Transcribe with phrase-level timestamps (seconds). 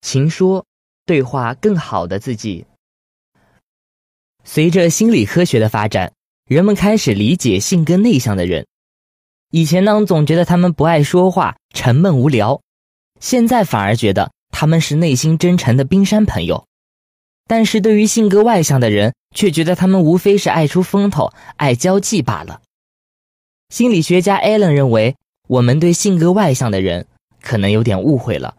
[0.00, 0.64] 情说，
[1.06, 2.64] 对话更好的自己。
[4.44, 6.12] 随着心理科学的发展，
[6.46, 8.66] 人们开始理解性格内向的人。
[9.50, 12.60] 以前呢，总觉得他们不爱说话、沉闷无聊，
[13.20, 16.66] 现在反而觉得他们是内心真诚的冰山朋友。
[17.46, 22.62] 但是对于性格外向的人，却觉得他们无非是爱出风头、爱交际罢了。
[23.70, 25.16] 心理学家艾伦认为，
[25.48, 27.06] 我们对性格外向的人
[27.42, 28.56] 可能有点误会了。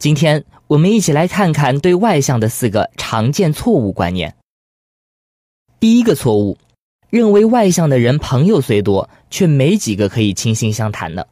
[0.00, 4.34] 今天我们一起来看看对外向的四个常见错误观念。
[5.78, 6.56] 第一个错误，
[7.10, 11.28] 认为外向的人朋友虽多，却没几个可以倾心相谈的。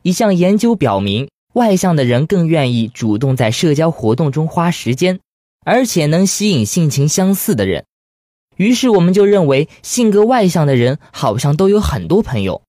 [0.00, 5.20] 一项研究表明，外向的人更愿意主动在社交活动中花时间。
[5.64, 7.84] 而且能吸引性情相似的人，
[8.56, 12.62] 于是我们就认为性格外向的人好像都有很多朋友。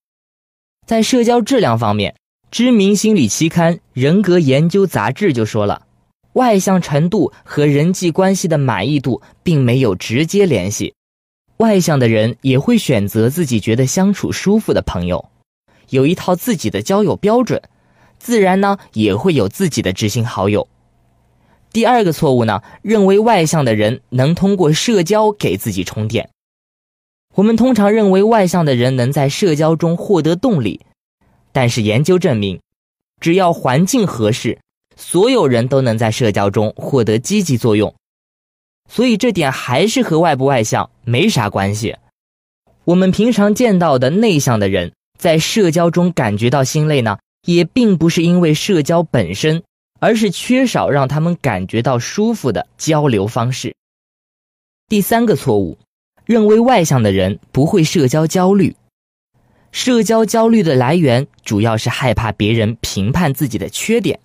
[0.86, 2.14] 在社交质量方面，
[2.54, 5.88] 知名心理期刊《人格研究杂志》就说了，
[6.34, 10.94] 外向程度和人际关系的满意度并没有直接联系。
[11.56, 15.28] 外向的人也会选择自己觉得相处舒服的朋友，
[15.88, 17.60] 有一套自己的交友标准，
[18.20, 20.68] 自然呢也会有自己的知心好友。
[21.72, 26.30] 第二个错误呢，认为外向的人能通过社交给自己充电。
[27.34, 30.82] 我们通常认为外向的人能在社交中获得动力，
[31.54, 32.60] 但是研究证明，
[33.20, 34.58] 只要环境合适，
[34.94, 37.94] 所有人都能在社交中获得积极作用。
[38.90, 41.96] 所以这点还是和外不外向没啥关系。
[42.84, 49.62] 我们平常见到的内向的人在社交中感觉到心累呢，也并不是因为社交本身。
[50.00, 53.74] 而是缺少让他们感觉到舒服的交流方式。
[54.86, 55.78] 第三个错误，
[56.26, 58.76] 认为外向的人不会社交焦虑。
[59.74, 64.20] 社交焦虑的来源主要是害怕别人评判自己的缺点，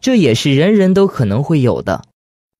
[0.00, 2.04] 这也是人人都可能会有的。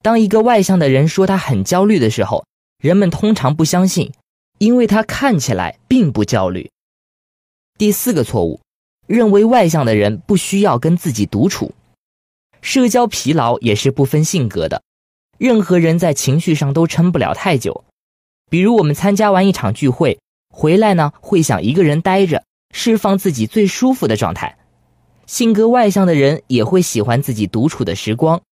[0.01, 2.47] 当一个外向的人说他很焦虑的时候，
[2.81, 4.13] 人们通常不相信，
[4.59, 6.71] 因为他看起来并不焦虑。
[7.77, 8.61] 第四个错误，
[9.09, 11.75] 认为外向的人不需要跟自己独处。
[12.61, 14.85] 社交疲劳也是不分性格的，
[15.37, 17.83] 任何人在情绪上都撑不了太久。
[18.49, 20.21] 比如我们参加完一场聚会
[20.53, 22.45] 回来呢，会想一个人待着，
[22.75, 24.59] 释放自己最舒服的状态。
[25.27, 28.43] 性格外向的人也会喜欢自己独处的时光，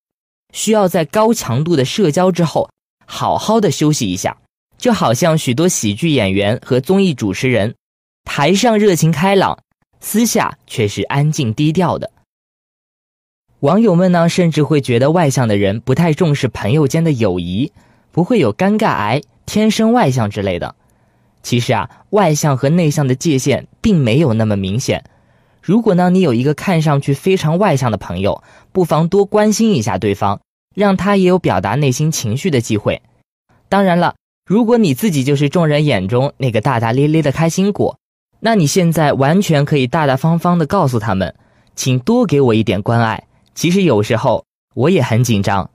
[0.53, 2.70] 需要在高强度的社交之后
[3.04, 4.38] 好好的休息一下。
[4.78, 7.75] 就好像许多喜剧演员和综艺主持人，
[8.22, 9.59] 台上热情开朗，
[9.98, 12.12] 私下却是安静低调的。
[13.59, 17.72] 网友们呢，甚至会觉得外向的人不太重视朋友间的友谊，
[18.12, 20.76] 不会有尴尬癌、天生外向之类的。
[21.43, 25.04] 其实啊，外向和内向的界限并没有那么明显。
[25.62, 30.41] 如果呢，你有一个看上去非常外向的朋友，不妨多关心一下对方，
[30.75, 33.03] 让他也有表达内心情绪的机会。
[33.69, 34.15] 当然了，
[34.47, 37.98] 如果你自己就是众人眼中那个大大咧咧的开心果，
[38.41, 41.34] 那你现在完全可以大大方方的告诉他们，
[41.75, 43.25] 请多给我一点关爱。
[43.54, 44.44] 其实有时候
[44.75, 45.69] 我也很紧张。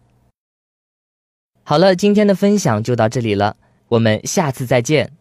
[1.64, 3.56] 好了，今天的分享就到这里了，
[3.90, 5.12] 我们下次再见。